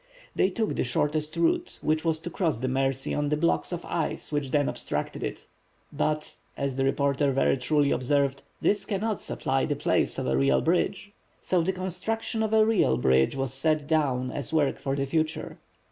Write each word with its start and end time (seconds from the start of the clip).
They 0.35 0.49
took 0.49 0.75
the 0.75 0.83
shortest 0.83 1.37
route, 1.37 1.77
which 1.83 2.03
was 2.03 2.19
to 2.21 2.31
cross 2.31 2.57
the 2.57 2.67
Mercy 2.67 3.13
on 3.13 3.29
the 3.29 3.37
blocks 3.37 3.71
of 3.71 3.85
ice 3.85 4.31
which 4.31 4.49
then 4.49 4.67
obstructed 4.67 5.21
it. 5.21 5.45
"But," 5.93 6.37
as 6.57 6.75
the 6.75 6.83
reporter 6.83 7.31
very 7.31 7.55
truly 7.55 7.91
observed, 7.91 8.41
"this 8.61 8.83
cannot 8.83 9.19
supply 9.19 9.67
the 9.67 9.75
place 9.75 10.17
of 10.17 10.25
a 10.25 10.35
real 10.35 10.61
bridge." 10.61 11.13
So 11.43 11.61
the 11.61 11.71
construction 11.71 12.41
of 12.41 12.51
a 12.51 12.65
"real" 12.65 12.97
bridge 12.97 13.35
was 13.35 13.53
set 13.53 13.85
down 13.85 14.31
as 14.31 14.51
work 14.51 14.79
for 14.79 14.95
the 14.95 15.05
future. 15.05 15.59